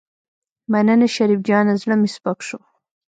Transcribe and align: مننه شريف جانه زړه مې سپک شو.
مننه 0.71 1.07
شريف 1.15 1.39
جانه 1.47 1.73
زړه 1.81 1.95
مې 2.01 2.09
سپک 2.15 2.39
شو. 2.47 2.59